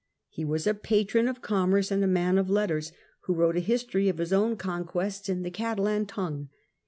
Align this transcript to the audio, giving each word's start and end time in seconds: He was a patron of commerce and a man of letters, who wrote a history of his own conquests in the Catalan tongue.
He 0.29 0.43
was 0.43 0.65
a 0.65 0.73
patron 0.73 1.27
of 1.27 1.43
commerce 1.43 1.91
and 1.91 2.03
a 2.03 2.07
man 2.07 2.39
of 2.39 2.49
letters, 2.49 2.91
who 3.25 3.35
wrote 3.35 3.55
a 3.55 3.59
history 3.59 4.09
of 4.09 4.17
his 4.17 4.33
own 4.33 4.55
conquests 4.57 5.29
in 5.29 5.43
the 5.43 5.51
Catalan 5.51 6.07
tongue. 6.07 6.49